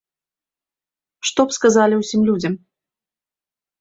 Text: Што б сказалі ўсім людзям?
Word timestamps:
Што 1.31 1.41
б 1.51 1.57
сказалі 1.57 1.95
ўсім 2.03 2.21
людзям? 2.31 2.53